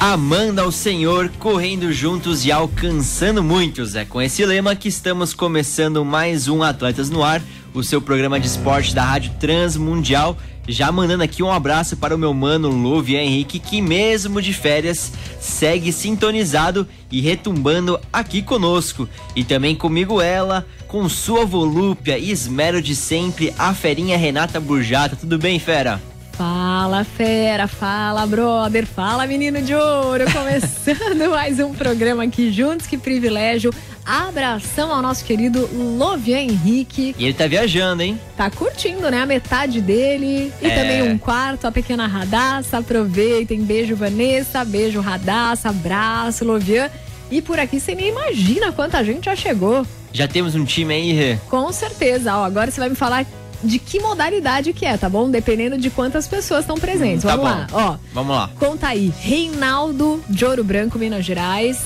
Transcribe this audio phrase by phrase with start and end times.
[0.00, 3.96] Amando ao Senhor, correndo juntos e alcançando muitos.
[3.96, 7.42] É com esse lema que estamos começando mais um Atletas no Ar,
[7.74, 10.38] o seu programa de esporte da Rádio Transmundial.
[10.68, 15.12] Já mandando aqui um abraço para o meu mano Louvian Henrique, que mesmo de férias
[15.40, 19.08] segue sintonizado e retumbando aqui conosco.
[19.34, 25.16] E também comigo ela, com sua volúpia e esmero de sempre, a ferinha Renata Burjata.
[25.16, 26.00] Tudo bem, fera?
[26.38, 30.22] Fala, fera, fala, brother, fala, menino de ouro.
[30.32, 33.74] Começando mais um programa aqui juntos, que privilégio.
[34.06, 37.12] Abração ao nosso querido Lovian Henrique.
[37.18, 38.20] E ele tá viajando, hein?
[38.36, 39.20] Tá curtindo, né?
[39.20, 40.74] A metade dele e É.
[40.76, 42.78] também um quarto, a pequena Radassa.
[42.78, 43.62] Aproveitem.
[43.64, 44.64] Beijo, Vanessa.
[44.64, 45.70] Beijo, Radassa.
[45.70, 46.88] Abraço, Lovian.
[47.32, 49.84] E por aqui você nem imagina quanta gente já chegou.
[50.12, 51.36] Já temos um time aí, Rê?
[51.50, 52.34] Com certeza.
[52.36, 53.26] Ó, agora você vai me falar
[53.62, 55.30] de que modalidade que é, tá bom?
[55.30, 57.24] Dependendo de quantas pessoas estão presentes.
[57.24, 57.56] Tá Vamos bom.
[57.58, 57.66] lá.
[57.72, 58.50] Ó, Vamos lá.
[58.58, 61.78] Conta aí, Reinaldo de Ouro Branco, Minas Gerais,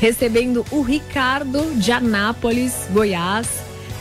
[0.00, 3.48] recebendo o Ricardo de Anápolis, Goiás,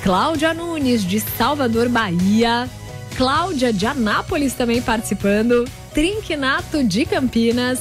[0.03, 2.67] Cláudia Nunes de Salvador, Bahia,
[3.15, 7.79] Cláudia de Anápolis também participando, Trinquinato de Campinas,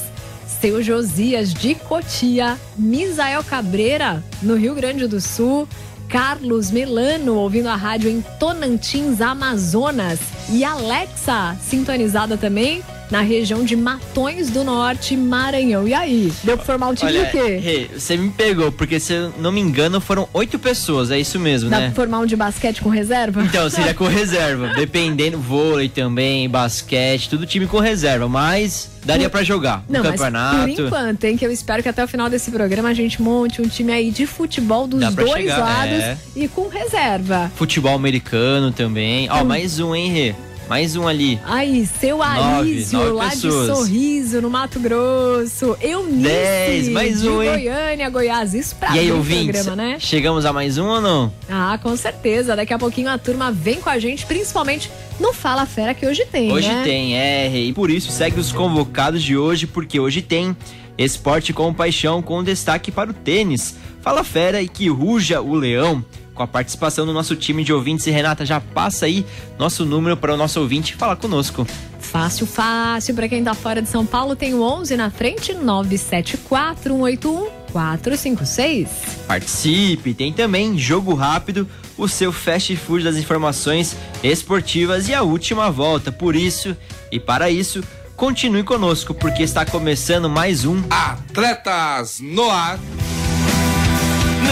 [0.59, 5.67] seu Josias de Cotia, Misael Cabreira, no Rio Grande do Sul,
[6.11, 10.19] Carlos Melano, ouvindo a rádio em Tonantins, Amazonas.
[10.49, 15.87] E Alexa, sintonizada também na região de Matões do Norte, Maranhão.
[15.87, 16.31] E aí?
[16.43, 17.57] Deu pra formar um time Olha, do quê?
[17.57, 21.37] Rê, você me pegou, porque se eu não me engano, foram oito pessoas, é isso
[21.39, 21.85] mesmo, Dá né?
[21.87, 23.43] pra formar um de basquete com reserva?
[23.43, 24.69] Então, seria com reserva.
[24.75, 28.29] Dependendo, vôlei também, basquete, tudo time com reserva.
[28.29, 29.83] Mas daria pra jogar.
[29.89, 30.57] Não, no mas campeonato.
[30.59, 33.61] por enquanto, hein, que eu espero que até o final desse programa a gente monte
[33.61, 36.17] um time aí de futebol dos Dá dois chegar, lados é.
[36.35, 37.51] e com reserva.
[37.55, 39.29] Futebol americano também.
[39.29, 39.45] Ó, Hum.
[39.45, 40.35] mais um, hein, Rê?
[40.71, 41.37] Mais um ali.
[41.43, 43.67] Aí, seu Nove, Arísio, nove lá pessoas.
[43.67, 45.75] de Sorriso, no Mato Grosso.
[45.81, 47.49] Eunice, Dez, mais de um, hein?
[47.49, 48.53] Goiânia, Goiás.
[48.53, 49.63] Isso pra e aí, ouvintes?
[49.63, 49.97] programa, né?
[49.99, 51.33] Chegamos a mais um ou não?
[51.49, 52.55] Ah, com certeza.
[52.55, 54.89] Daqui a pouquinho a turma vem com a gente, principalmente
[55.19, 56.83] no Fala Fera que hoje tem, Hoje né?
[56.85, 57.53] tem, é.
[57.53, 60.55] E por isso segue os convocados de hoje, porque hoje tem
[60.97, 63.75] esporte com paixão, com destaque para o tênis.
[64.01, 66.01] Fala fera e que ruja o leão.
[66.41, 68.07] Com a participação do nosso time de ouvintes.
[68.07, 69.23] E Renata, já passa aí
[69.59, 71.67] nosso número para o nosso ouvinte falar conosco.
[71.99, 73.13] Fácil, fácil.
[73.13, 78.89] Pra quem tá fora de São Paulo, tem o 11 na frente, 974 181 456.
[79.27, 85.69] Participe, tem também Jogo Rápido, o seu fast food das informações esportivas e a última
[85.69, 86.11] volta.
[86.11, 86.75] Por isso
[87.11, 87.83] e para isso,
[88.15, 92.79] continue conosco, porque está começando mais um Atletas no Ar.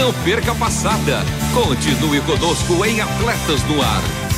[0.00, 1.18] Não perca a passada.
[1.52, 4.29] Continue conosco em Atletas no Ar.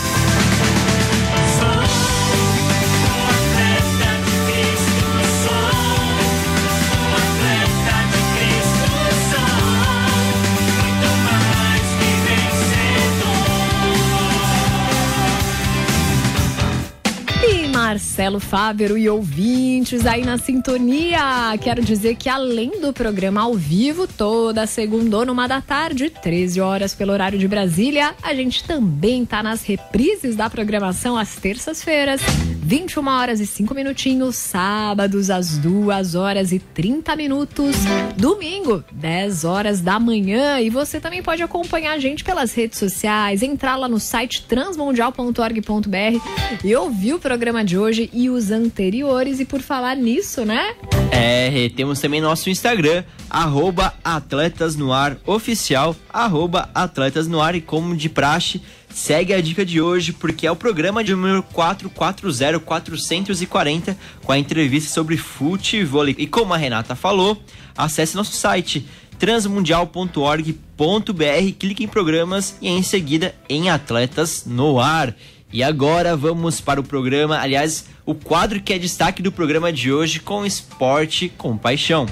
[18.13, 21.57] Marcelo Fávero e ouvintes aí na sintonia.
[21.63, 26.95] Quero dizer que além do programa ao vivo, toda segunda numa da tarde, 13 horas
[26.95, 32.21] pelo horário de Brasília, a gente também tá nas reprises da programação às terças-feiras,
[32.63, 37.75] 21 horas e 5 minutinhos, sábados às 2 horas e 30 minutos,
[38.17, 40.61] domingo, 10 horas da manhã.
[40.61, 46.65] E você também pode acompanhar a gente pelas redes sociais, entrar lá no site transmundial.org.br
[46.65, 49.41] e ouvir o programa de hoje e os anteriores.
[49.41, 50.77] E por falar nisso, né?
[51.11, 57.61] É, temos também nosso Instagram, arroba Atletas no Ar Oficial, arroba Atletas no Ar e
[57.61, 58.63] como de praxe,
[58.95, 64.93] segue a dica de hoje, porque é o programa de número 440-440, com a entrevista
[64.93, 66.09] sobre futebol.
[66.09, 67.43] E como a Renata falou,
[67.77, 68.87] acesse nosso site
[69.19, 75.15] transmundial.org.br, clique em programas e em seguida em Atletas no Ar.
[75.53, 79.93] E agora vamos para o programa, aliás, o quadro que é destaque do programa de
[79.93, 82.07] hoje com esporte com paixão.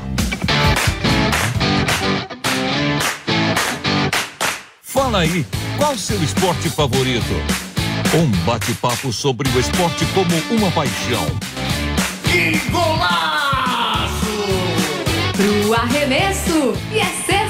[4.82, 5.46] Fala aí,
[5.80, 7.32] qual seu esporte favorito?
[8.14, 11.26] Um bate-papo sobre o esporte como uma paixão.
[12.30, 14.26] Que golaço!
[15.32, 17.40] pro arremesso e é sexta!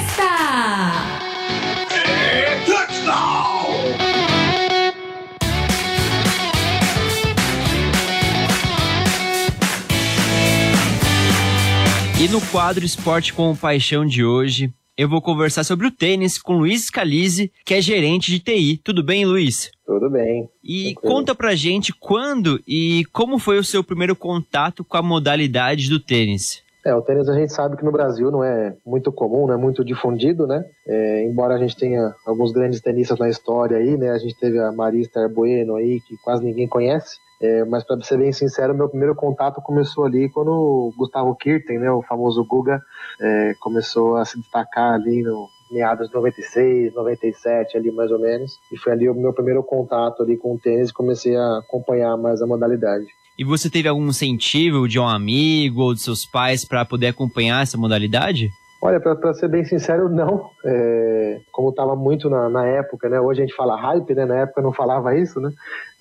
[12.20, 16.58] E no quadro Esporte com Paixão de hoje, eu vou conversar sobre o tênis com
[16.58, 18.76] Luiz Scalise, que é gerente de TI.
[18.84, 19.70] Tudo bem, Luiz?
[19.86, 20.46] Tudo bem.
[20.62, 21.14] E Tranquilo.
[21.14, 25.98] conta pra gente quando e como foi o seu primeiro contato com a modalidade do
[25.98, 26.62] tênis.
[26.84, 29.56] É, o tênis a gente sabe que no Brasil não é muito comum, não é
[29.56, 30.62] muito difundido, né?
[30.86, 34.10] É, embora a gente tenha alguns grandes tenistas na história aí, né?
[34.10, 37.16] A gente teve a Marista Bueno aí, que quase ninguém conhece.
[37.40, 41.78] É, mas para ser bem sincero, meu primeiro contato começou ali quando o Gustavo Kirten,
[41.78, 42.82] né, o famoso Guga,
[43.20, 48.58] é, começou a se destacar ali no meados de 96, 97 ali mais ou menos.
[48.72, 52.16] E foi ali o meu primeiro contato ali com o tênis e comecei a acompanhar
[52.16, 53.06] mais a modalidade.
[53.38, 57.62] E você teve algum incentivo de um amigo ou de seus pais para poder acompanhar
[57.62, 58.50] essa modalidade?
[58.82, 60.48] Olha, para ser bem sincero, não.
[60.64, 63.20] É, como estava muito na, na, época, né?
[63.20, 64.24] Hoje a gente fala hype, né?
[64.24, 65.52] Na época não falava isso, né?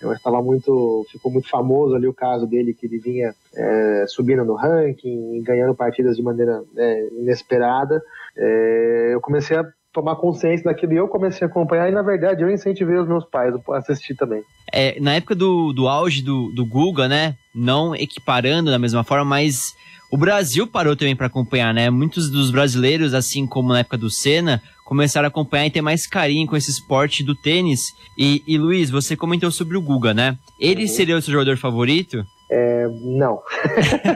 [0.02, 4.46] Eu estava muito, ficou muito famoso ali o caso dele que ele vinha é, subindo
[4.46, 8.02] no ranking, ganhando partidas de maneira é, inesperada.
[8.38, 9.66] É, eu comecei a
[10.00, 13.26] tomar consciência daquilo e eu comecei a acompanhar e na verdade eu incentivei os meus
[13.26, 14.42] pais a assistir também.
[14.72, 17.36] É, na época do, do auge do, do Guga, né?
[17.54, 19.74] Não equiparando da mesma forma, mas
[20.10, 21.90] o Brasil parou também para acompanhar, né?
[21.90, 26.08] Muitos dos brasileiros, assim como na época do Senna, começaram a acompanhar e ter mais
[26.08, 27.82] carinho com esse esporte do tênis.
[28.18, 30.38] E, e Luiz, você comentou sobre o Guga, né?
[30.60, 30.88] Ele uhum.
[30.88, 32.24] seria o seu jogador favorito?
[32.50, 33.42] É, não.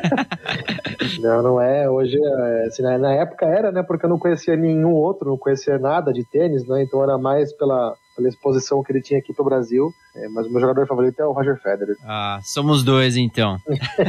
[1.22, 1.88] não, não é.
[1.88, 3.84] Hoje, é, assim, na época era, né?
[3.84, 6.82] Porque eu não conhecia nenhum outro, não conhecia nada de tênis, né?
[6.82, 9.94] Então era mais pela, pela exposição que ele tinha aqui pro Brasil.
[10.16, 11.96] É, mas o meu jogador favorito é o Roger Federer.
[12.04, 13.58] Ah, somos dois então.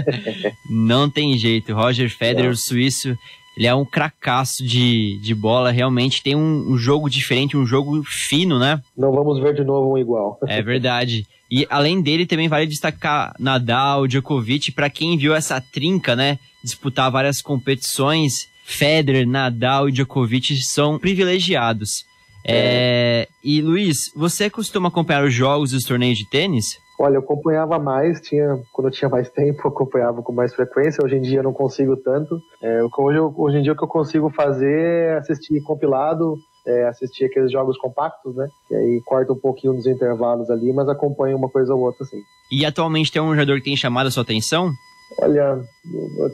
[0.71, 1.75] não tem jeito.
[1.75, 3.19] Roger Federer, o suíço,
[3.57, 5.71] ele é um cracaço de, de bola.
[5.71, 8.81] Realmente tem um, um jogo diferente, um jogo fino, né?
[8.97, 10.39] Não vamos ver de novo um igual.
[10.47, 11.27] é verdade.
[11.51, 16.39] E além dele, também vale destacar Nadal, Djokovic, para quem viu essa trinca, né?
[16.63, 18.49] Disputar várias competições.
[18.67, 22.05] Federer, Nadal e Djokovic são privilegiados.
[22.47, 26.79] É, e Luiz, você costuma acompanhar os jogos e os torneios de tênis?
[26.99, 31.05] Olha, eu acompanhava mais, tinha, quando eu tinha mais tempo, eu acompanhava com mais frequência.
[31.05, 32.41] Hoje em dia eu não consigo tanto.
[32.63, 36.37] É, hoje, hoje em dia o que eu consigo fazer é assistir compilado,
[36.67, 38.49] é, assistir aqueles jogos compactos, né?
[38.69, 42.21] Que aí corta um pouquinho nos intervalos ali, mas acompanha uma coisa ou outra, sim.
[42.51, 44.71] E atualmente tem um jogador que tem chamado a sua atenção?
[45.19, 45.61] Olha,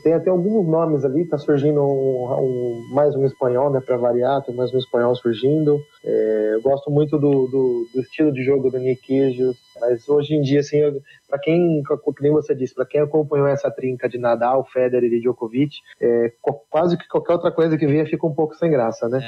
[0.02, 4.42] tem até alguns nomes ali, tá surgindo um, um, mais um espanhol, né, para variar,
[4.42, 5.78] tem mais um espanhol surgindo.
[6.04, 10.40] É, eu gosto muito do, do, do, estilo de jogo do Kyrgios, mas hoje em
[10.40, 10.80] dia, assim,
[11.28, 15.76] para quem, como você disse, para quem acompanhou essa trinca de Nadal, Federer e Djokovic,
[16.00, 16.32] é,
[16.70, 19.20] quase que qualquer outra coisa que venha fica um pouco sem graça, né?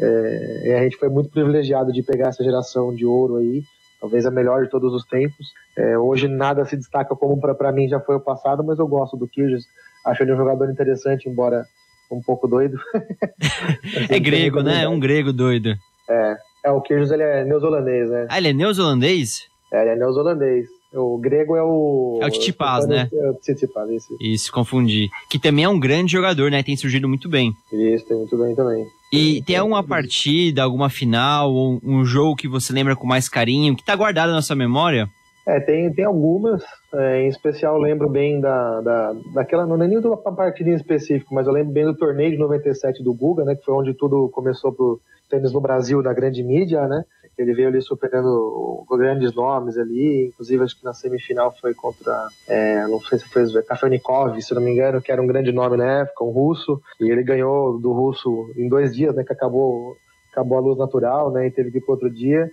[0.00, 0.70] É.
[0.70, 3.62] é a gente foi muito privilegiado de pegar essa geração de ouro aí,
[4.00, 5.52] talvez a melhor de todos os tempos.
[5.76, 9.16] É, hoje nada se destaca como para mim já foi o passado, mas eu gosto
[9.16, 9.64] do Kyrgios.
[10.04, 11.64] Acho ele um jogador interessante, embora
[12.10, 12.78] um pouco doido.
[14.08, 14.84] é grego, né?
[14.84, 15.74] É um grego doido.
[16.08, 18.26] É, é o Kyrgios ele é neozelandês, né?
[18.30, 19.46] Ah, ele é neozelandês?
[19.72, 20.66] É, ele é neozelandês.
[20.94, 22.18] O grego é o.
[22.22, 23.08] É o Tsitsipas, né?
[23.12, 24.16] É o Tsitsipas, isso.
[24.18, 25.10] Isso, confundi.
[25.28, 26.62] Que também é um grande jogador, né?
[26.62, 27.52] Tem surgido muito bem.
[27.70, 28.86] Isso, tem muito bem também.
[29.12, 33.74] E tem alguma partida, alguma final, ou um jogo que você lembra com mais carinho,
[33.74, 35.08] que tá guardado na sua memória?
[35.46, 36.62] É, tem, tem algumas.
[36.92, 39.64] É, em especial, eu lembro bem da, da, daquela.
[39.64, 43.02] Não é nem uma partida em específico, mas eu lembro bem do torneio de 97
[43.02, 43.54] do Guga, né?
[43.54, 45.00] Que foi onde tudo começou pro
[45.30, 47.02] tênis no Brasil, da grande mídia, né?
[47.38, 52.86] Ele veio ali superando grandes nomes ali, inclusive acho que na semifinal foi contra, é,
[52.88, 56.00] não sei se foi Kafelnikov, se não me engano, que era um grande nome na
[56.00, 59.96] época, um russo, e ele ganhou do russo em dois dias, né, que acabou,
[60.32, 62.50] acabou a luz natural, né, e teve que ir para outro dia.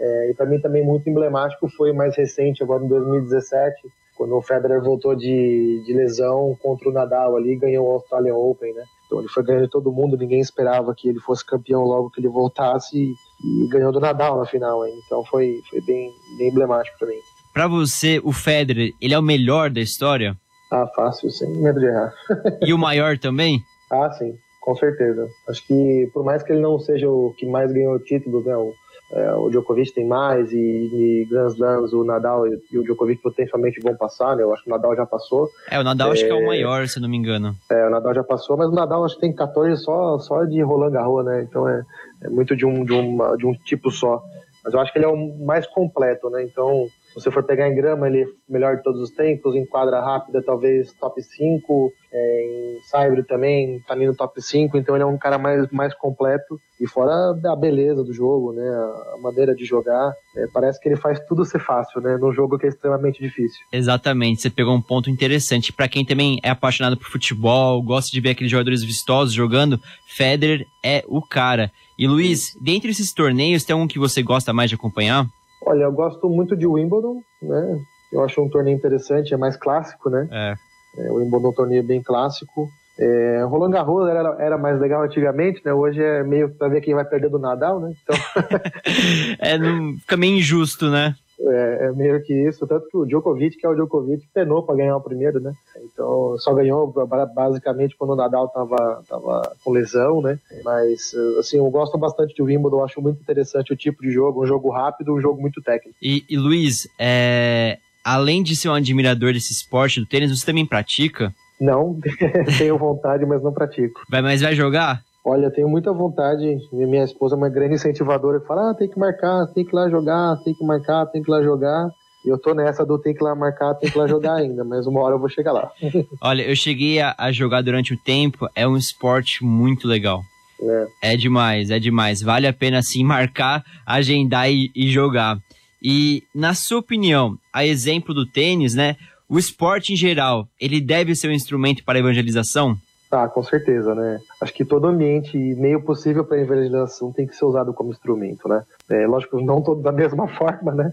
[0.00, 4.42] É, e para mim também muito emblemático foi mais recente, agora em 2017, quando o
[4.42, 8.82] Federer voltou de, de lesão contra o Nadal ali, ganhou o Australian Open, né?
[9.06, 12.28] Então ele foi ganhando todo mundo, ninguém esperava que ele fosse campeão logo que ele
[12.28, 14.92] voltasse e, e ganhou do Nadal na final, hein?
[15.06, 17.20] então foi, foi bem, bem emblemático para mim.
[17.54, 20.36] Para você, o Federer, ele é o melhor da história?
[20.70, 22.12] Ah, fácil, sem medo de errar.
[22.60, 23.62] e o maior também?
[23.90, 25.28] Ah, sim, com certeza.
[25.48, 28.74] Acho que por mais que ele não seja o que mais ganhou títulos, né, o
[29.10, 33.22] é, o Djokovic tem mais, e, e Grand Slams, o Nadal e, e, o Djokovic
[33.22, 34.42] potencialmente vão passar, né?
[34.42, 35.48] Eu acho que o Nadal já passou.
[35.70, 37.54] É, o Nadal é, acho que é o é, maior, se não me engano.
[37.70, 40.60] É, o Nadal já passou, mas o Nadal acho que tem 14 só, só de
[40.60, 41.42] Roland Garros, né?
[41.42, 41.82] Então é,
[42.22, 44.22] é muito de um, de, uma, de um tipo só.
[44.62, 46.42] Mas eu acho que ele é o mais completo, né?
[46.44, 46.86] Então,
[47.18, 50.42] você for pegar em grama, ele é melhor de todos os tempos, em quadra rápida,
[50.42, 55.06] talvez top 5, é, em Cyber também, tá ali no top 5, então ele é
[55.06, 56.58] um cara mais, mais completo.
[56.80, 60.96] E fora a beleza do jogo, né, a maneira de jogar, é, parece que ele
[60.96, 63.58] faz tudo ser fácil, né, num jogo que é extremamente difícil.
[63.72, 65.72] Exatamente, você pegou um ponto interessante.
[65.72, 70.64] para quem também é apaixonado por futebol, gosta de ver aqueles jogadores vistosos jogando, Federer
[70.84, 71.70] é o cara.
[71.98, 75.26] E Luiz, dentre esses torneios, tem um que você gosta mais de acompanhar?
[75.68, 77.78] Olha, eu gosto muito de Wimbledon, né?
[78.10, 80.26] Eu acho um torneio interessante, é mais clássico, né?
[80.32, 80.54] É.
[80.96, 82.70] é o Wimbledon é um torneio bem clássico.
[82.98, 85.74] É, Roland Garros era, era mais legal antigamente, né?
[85.74, 87.92] Hoje é meio pra ver quem vai perder do Nadal, né?
[88.02, 88.16] Então...
[89.38, 91.14] é, não, fica meio injusto, né?
[91.40, 94.76] É, é, meio que isso, tanto que o Djokovic, que é o Djokovic, penou para
[94.76, 95.52] ganhar o primeiro, né?
[95.84, 96.92] Então só ganhou
[97.34, 100.38] basicamente quando o Nadal tava, tava com lesão, né?
[100.64, 104.46] Mas assim, eu gosto bastante de Wimbledon, acho muito interessante o tipo de jogo, um
[104.46, 105.96] jogo rápido, um jogo muito técnico.
[106.02, 110.66] E, e Luiz, é, além de ser um admirador desse esporte do tênis, você também
[110.66, 111.32] pratica?
[111.60, 111.98] Não,
[112.58, 114.00] tenho vontade, mas não pratico.
[114.08, 115.02] Vai, mas vai jogar?
[115.24, 116.58] Olha, tenho muita vontade.
[116.72, 119.74] Minha esposa é uma grande incentivadora que fala: ah, tem que marcar, tem que ir
[119.74, 121.88] lá jogar, tem que marcar, tem que ir lá jogar.
[122.24, 124.34] E eu tô nessa do tem que ir lá marcar, tem que ir lá jogar
[124.40, 125.70] ainda, mas uma hora eu vou chegar lá.
[126.20, 130.22] Olha, eu cheguei a, a jogar durante o tempo, é um esporte muito legal.
[130.60, 131.12] É.
[131.12, 132.20] é demais, é demais.
[132.20, 135.38] Vale a pena sim marcar, agendar e, e jogar.
[135.82, 138.96] E na sua opinião, a exemplo do tênis, né?
[139.28, 142.76] O esporte em geral, ele deve ser um instrumento para evangelização?
[143.10, 144.20] Ah, com certeza, né?
[144.40, 148.64] Acho que todo ambiente meio possível para evangelização tem que ser usado como instrumento, né?
[148.88, 150.92] É, lógico, não todo da mesma forma, né?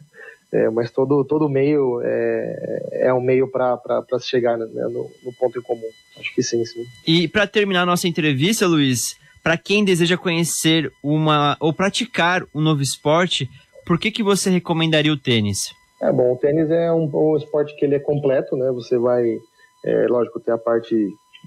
[0.54, 5.34] É, mas todo todo meio é, é um meio para se chegar né, no, no,
[5.38, 5.90] ponto em comum.
[6.18, 6.86] Acho que sim, sim.
[7.06, 12.62] E para terminar a nossa entrevista, Luiz, para quem deseja conhecer uma ou praticar um
[12.62, 13.50] novo esporte,
[13.86, 15.72] por que que você recomendaria o tênis?
[16.02, 18.72] É bom, o tênis é um, um esporte que ele é completo, né?
[18.72, 19.38] Você vai,
[19.84, 20.96] é, lógico, ter a parte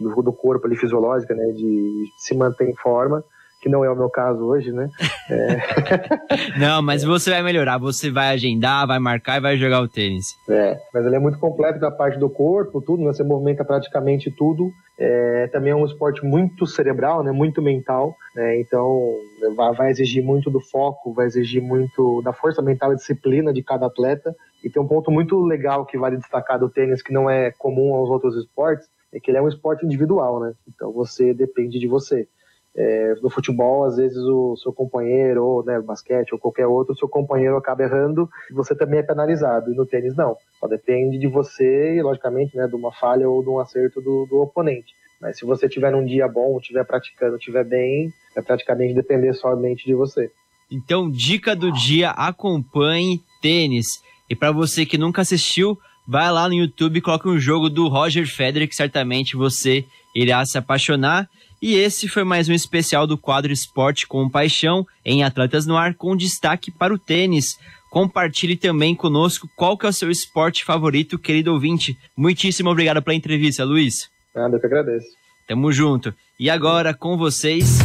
[0.00, 3.24] do, do corpo ali, fisiológica, né, de se manter em forma,
[3.60, 4.88] que não é o meu caso hoje, né?
[5.30, 6.58] É...
[6.58, 10.26] não, mas você vai melhorar, você vai agendar, vai marcar e vai jogar o tênis.
[10.48, 13.12] É, mas ele é muito completo da parte do corpo, tudo, né?
[13.12, 14.70] Você movimenta praticamente tudo.
[14.98, 17.32] É, também é um esporte muito cerebral, né?
[17.32, 18.60] Muito mental, né?
[18.60, 19.12] Então
[19.56, 23.62] vai, vai exigir muito do foco, vai exigir muito da força mental e disciplina de
[23.62, 24.34] cada atleta.
[24.62, 27.94] E tem um ponto muito legal que vale destacar do tênis que não é comum
[27.94, 30.52] aos outros esportes, é que ele é um esporte individual, né?
[30.68, 32.28] Então você depende de você.
[32.76, 37.08] É, no futebol, às vezes o seu companheiro, ou né, basquete, ou qualquer outro, seu
[37.08, 39.72] companheiro acaba errando e você também é penalizado.
[39.72, 40.36] E no tênis, não.
[40.60, 44.26] Só depende de você e, logicamente, né, de uma falha ou de um acerto do,
[44.26, 44.94] do oponente.
[45.20, 49.84] Mas se você tiver um dia bom, estiver praticando, estiver bem, é praticamente depender somente
[49.84, 50.30] de você.
[50.70, 54.00] Então, dica do dia: acompanhe tênis.
[54.30, 55.76] E para você que nunca assistiu,
[56.08, 59.84] vai lá no YouTube e coloca um jogo do Roger Federer que certamente você
[60.16, 61.28] irá se apaixonar.
[61.60, 65.94] E esse foi mais um especial do quadro Esporte com Paixão em Atletas no Ar
[65.94, 67.58] com destaque para o tênis.
[67.90, 71.98] Compartilhe também conosco qual que é o seu esporte favorito, querido ouvinte.
[72.16, 74.08] Muitíssimo obrigado pela entrevista, Luiz.
[74.34, 75.08] Nada, eu que agradeço.
[75.46, 76.14] Tamo junto.
[76.38, 77.78] E agora com vocês.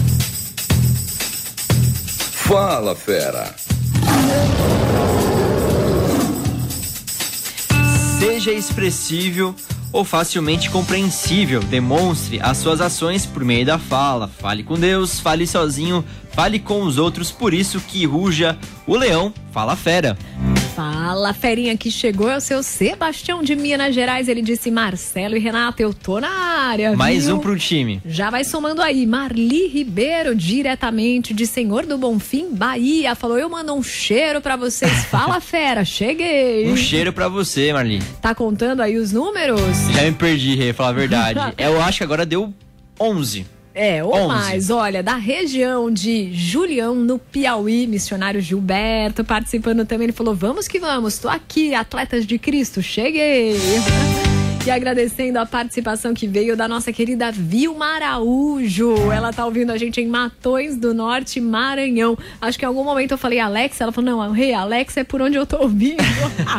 [2.46, 3.56] Fala, fera!
[8.24, 9.54] Seja expressivo
[9.92, 11.60] ou facilmente compreensível.
[11.60, 14.30] Demonstre as suas ações por meio da fala.
[14.30, 17.32] Fale com Deus, fale sozinho, fale com os outros.
[17.32, 20.18] Por isso que ruja o leão, fala fera.
[20.76, 24.28] Fala, ferinha que chegou é o seu Sebastião de Minas Gerais.
[24.28, 26.96] Ele disse: Marcelo e Renato, eu tô na área.
[26.96, 27.36] Mais viu?
[27.36, 28.02] um pro time.
[28.04, 29.06] Já vai somando aí.
[29.06, 33.14] Marli Ribeiro, diretamente de Senhor do Bonfim, Bahia.
[33.14, 35.06] Falou: eu mando um cheiro para vocês.
[35.06, 36.68] Fala, fera, cheguei.
[36.72, 38.02] Um cheiro para você, Marli.
[38.20, 39.62] Tá contando aí os números?
[39.94, 41.40] Já me perdi, Rê, falar a verdade.
[41.56, 42.52] eu acho que agora deu
[43.00, 43.46] 11.
[43.76, 44.28] É, ou 11.
[44.28, 44.70] mais.
[44.70, 50.06] Olha, da região de Julião, no Piauí, missionário Gilberto participando também.
[50.06, 53.58] Ele falou: Vamos que vamos, tô aqui, atletas de Cristo, cheguei.
[54.66, 58.96] E agradecendo a participação que veio da nossa querida Vilma Araújo.
[59.12, 62.18] Ela tá ouvindo a gente em Matões do Norte, Maranhão.
[62.40, 65.22] Acho que em algum momento eu falei Alex, ela falou: não, rei, Alex é por
[65.22, 65.98] onde eu tô ouvindo.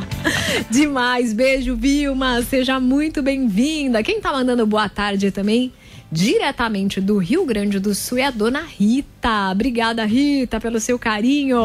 [0.68, 1.32] Demais.
[1.32, 2.42] Beijo, Vilma.
[2.42, 4.02] Seja muito bem-vinda.
[4.02, 5.72] Quem tá mandando boa tarde também?
[6.14, 9.50] Diretamente do Rio Grande do Sul é a dona Rita.
[9.50, 11.58] Obrigada, Rita, pelo seu carinho.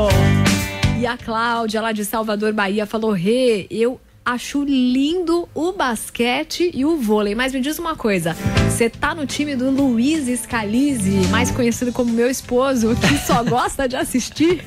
[1.00, 6.84] E a Cláudia, lá de Salvador, Bahia, falou: Rê, eu acho lindo o basquete e
[6.84, 7.36] o vôlei.
[7.36, 8.36] Mas me diz uma coisa:
[8.68, 13.88] você tá no time do Luiz Scalise, mais conhecido como meu esposo, que só gosta
[13.88, 14.64] de assistir?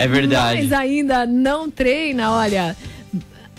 [0.00, 0.62] É verdade.
[0.62, 2.76] Mas ainda não treina, olha.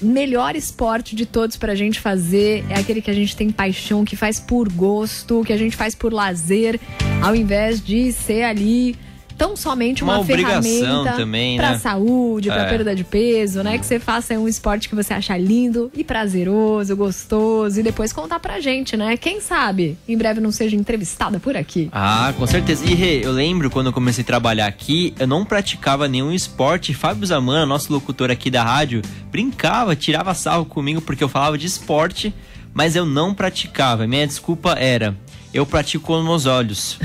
[0.02, 4.16] Melhor esporte de todos pra gente fazer é aquele que a gente tem paixão, que
[4.16, 6.80] faz por gosto, que a gente faz por lazer,
[7.22, 8.96] ao invés de ser ali
[9.38, 11.78] tão somente uma, uma ferramenta também, para né?
[11.78, 12.70] saúde, para é.
[12.70, 13.78] perda de peso, né?
[13.78, 18.40] Que você faça um esporte que você acha lindo e prazeroso, gostoso e depois contar
[18.40, 19.16] pra gente, né?
[19.16, 21.90] Quem sabe em breve não seja entrevistada por aqui.
[21.92, 22.86] Ah, com certeza.
[22.86, 26.94] E Rê, eu lembro quando eu comecei a trabalhar aqui, eu não praticava nenhum esporte.
[26.94, 29.02] Fábio Zamana, nosso locutor aqui da rádio,
[29.32, 32.34] brincava, tirava sarro comigo porque eu falava de esporte,
[32.74, 34.08] mas eu não praticava.
[34.08, 35.16] Minha desculpa era
[35.58, 37.00] eu pratico com meus olhos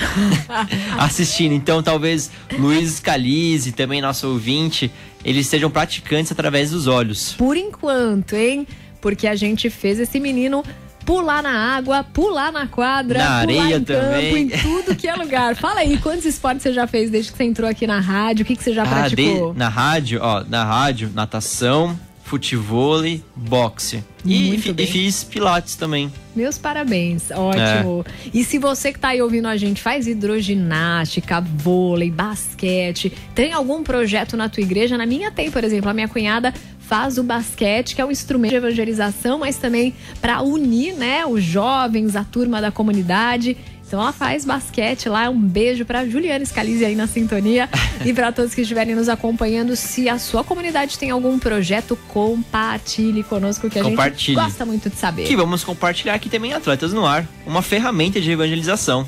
[0.99, 1.53] assistindo.
[1.53, 4.93] Então, talvez Luiz Scalise, também nosso ouvinte,
[5.25, 7.33] eles sejam praticantes através dos olhos.
[7.33, 8.67] Por enquanto, hein?
[9.01, 10.63] Porque a gente fez esse menino
[11.07, 14.49] pular na água, pular na quadra, na areia em também.
[14.49, 15.57] campo, em tudo que é lugar.
[15.57, 18.45] Fala aí, quantos esportes você já fez desde que você entrou aqui na rádio?
[18.45, 19.53] O que, que você já ah, praticou?
[19.53, 21.99] De, na rádio, ó, na rádio, natação,
[22.33, 24.03] futevôlei, boxe.
[24.25, 26.11] E, e, fiz pilates também.
[26.35, 28.07] Meus parabéns, ótimo.
[28.09, 28.31] É.
[28.33, 33.83] E se você que está aí ouvindo a gente faz hidroginástica, vôlei, basquete, tem algum
[33.83, 34.97] projeto na tua igreja?
[34.97, 38.53] Na minha tem, por exemplo, a minha cunhada faz o basquete, que é um instrumento
[38.53, 43.59] de evangelização, mas também para unir, né, os jovens, a turma da comunidade.
[43.93, 45.29] Então ela faz basquete lá.
[45.29, 47.69] Um beijo para Juliana Scalise aí na sintonia
[48.07, 49.77] e para todos que estiverem nos acompanhando.
[49.77, 54.97] Se a sua comunidade tem algum projeto, compartilhe conosco que a gente gosta muito de
[54.97, 55.27] saber.
[55.27, 59.07] Que vamos compartilhar aqui também Atletas no Ar, uma ferramenta de evangelização.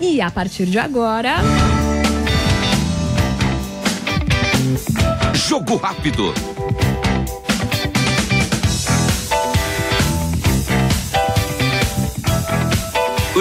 [0.00, 1.36] E a partir de agora.
[5.34, 6.32] Jogo rápido.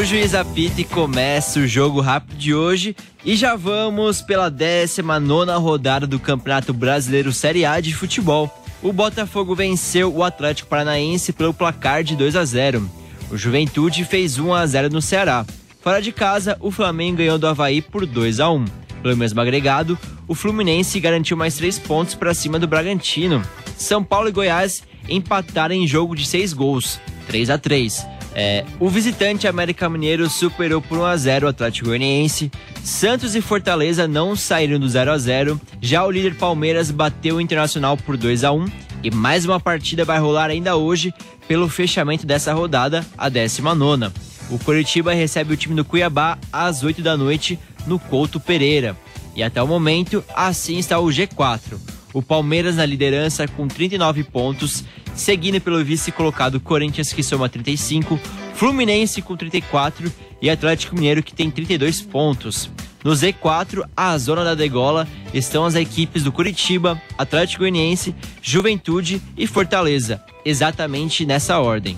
[0.01, 5.51] O juiz apita e começa o jogo rápido de hoje e já vamos pela 19
[5.59, 8.51] rodada do Campeonato Brasileiro Série A de futebol.
[8.81, 12.89] O Botafogo venceu o Atlético Paranaense pelo placar de 2 a 0.
[13.29, 15.45] O Juventude fez 1 a 0 no Ceará.
[15.81, 18.65] Fora de casa, o Flamengo ganhou do Havaí por 2 a 1.
[19.03, 19.95] Pelo mesmo agregado,
[20.27, 23.43] o Fluminense garantiu mais 3 pontos para cima do Bragantino.
[23.77, 28.03] São Paulo e Goiás empataram em jogo de 6 gols, 3 a 3.
[28.33, 32.51] É, o visitante América Mineiro superou por 1 a 0 o Atlético Goianiense.
[32.83, 35.59] Santos e Fortaleza não saíram do 0 a 0.
[35.81, 38.65] Já o líder Palmeiras bateu o Internacional por 2 a 1
[39.03, 41.13] e mais uma partida vai rolar ainda hoje
[41.47, 44.11] pelo fechamento dessa rodada, a 19
[44.49, 48.95] O Coritiba recebe o time do Cuiabá às 8 da noite no Couto Pereira.
[49.35, 51.77] E até o momento, assim está o G4.
[52.13, 54.83] O Palmeiras na liderança com 39 pontos
[55.15, 58.19] seguindo pelo vice colocado Corinthians, que soma 35,
[58.53, 62.69] Fluminense com 34 e Atlético Mineiro, que tem 32 pontos.
[63.03, 69.47] No Z4, a zona da degola, estão as equipes do Curitiba, Atlético Goianiense, Juventude e
[69.47, 71.97] Fortaleza, exatamente nessa ordem.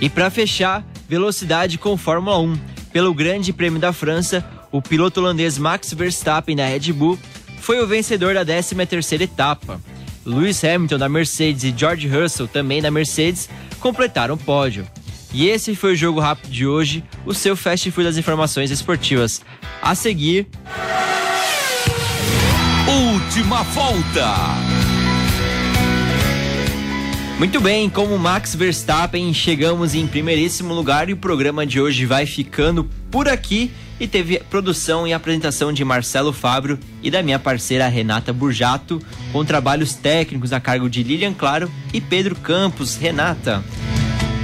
[0.00, 2.58] E para fechar, velocidade com Fórmula 1.
[2.92, 7.18] Pelo Grande Prêmio da França, o piloto holandês Max Verstappen da Red Bull
[7.60, 9.80] foi o vencedor da 13ª etapa.
[10.28, 13.48] Lewis Hamilton da Mercedes e George Russell também da Mercedes
[13.80, 14.86] completaram o pódio.
[15.32, 19.40] E esse foi o jogo rápido de hoje, o seu fast food das informações esportivas.
[19.80, 20.46] A seguir.
[22.86, 24.34] Última volta.
[27.38, 32.26] Muito bem, como Max Verstappen, chegamos em primeiríssimo lugar e o programa de hoje vai
[32.26, 37.88] ficando por aqui e teve produção e apresentação de Marcelo Fábio e da minha parceira
[37.88, 42.96] Renata Burjato, com trabalhos técnicos a cargo de Lilian Claro e Pedro Campos.
[42.96, 43.62] Renata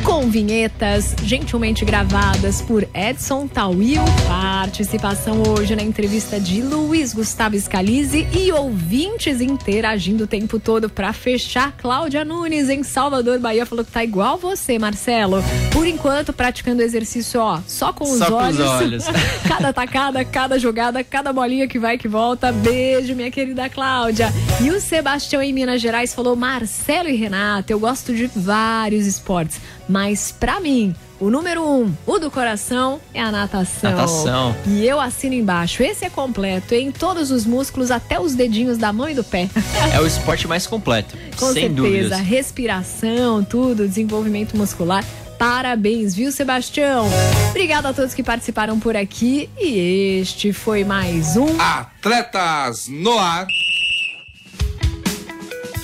[0.05, 4.03] com vinhetas gentilmente gravadas por Edson Tawil.
[4.29, 11.13] Participação hoje na entrevista de Luiz Gustavo Scalise e ouvintes interagindo o tempo todo para
[11.15, 11.73] fechar.
[11.79, 15.43] Cláudia Nunes em Salvador, Bahia, falou que tá igual você, Marcelo.
[15.73, 18.59] Por enquanto, praticando exercício, ó, só com os só olhos.
[18.59, 19.05] Com os olhos.
[19.49, 22.53] cada tacada, cada jogada, cada bolinha que vai que volta.
[22.53, 24.31] Beijo, minha querida Cláudia.
[24.63, 29.61] E o Sebastião em Minas Gerais falou: Marcelo e Renata, eu gosto de vários esportes
[29.89, 33.91] mas para mim, o número um, o do coração, é a natação.
[33.91, 34.57] Natação.
[34.67, 35.83] E eu assino embaixo.
[35.83, 39.49] Esse é completo, em todos os músculos, até os dedinhos da mão e do pé.
[39.93, 41.17] É o esporte mais completo.
[41.39, 41.75] Com sem certeza.
[41.75, 42.21] Dúvidas.
[42.21, 45.05] Respiração, tudo, desenvolvimento muscular.
[45.39, 47.07] Parabéns, viu, Sebastião?
[47.51, 49.51] Obrigada a todos que participaram por aqui.
[49.59, 53.47] E este foi mais um Atletas no Ar.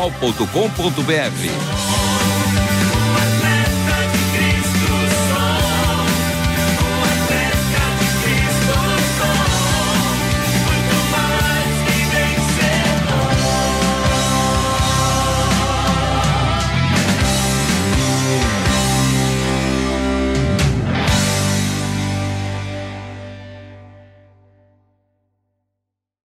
[0.00, 2.19] transmundial.com.br.